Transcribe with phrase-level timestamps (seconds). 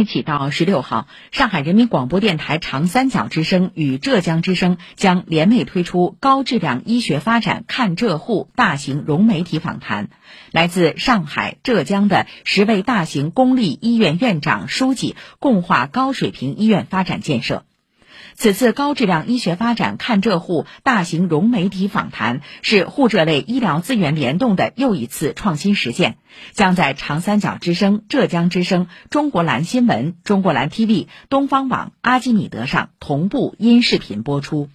[0.00, 10.08] 一起到十六号，上海人民广播电台长三角之声与浙江之声将联袂推出高质量医学发展看浙沪大型融媒体访谈。
[10.52, 17.64] 来自上海、浙江的十位大型公立医院院长、书记共话高水平医院发展建设。
[18.34, 26.16] 此次高质量医学发展看浙沪大型融媒体访谈是沪浙类医疗资源联动的又一次创新实践，
[26.52, 34.68] 将在长三角之声、浙江之声、中国蓝新闻、中国蓝 TV、东方网、阿基米德上同步音视频播出。